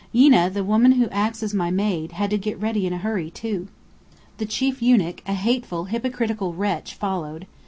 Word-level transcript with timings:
Yeena, 0.15 0.51
the 0.51 0.63
woman 0.63 0.93
who 0.93 1.07
acts 1.09 1.43
as 1.43 1.53
my 1.53 1.69
maid, 1.69 2.13
had 2.13 2.31
to 2.31 2.37
get 2.39 2.59
ready 2.59 2.87
in 2.87 2.93
a 2.93 2.97
hurry, 2.97 3.29
too. 3.29 3.67
The 4.39 4.47
chief 4.47 4.81
eunuch, 4.81 5.21
a 5.27 5.33
hateful 5.33 5.83
hypocritical 5.85 6.53
wretch, 6.55 6.95
followed. 6.95 7.45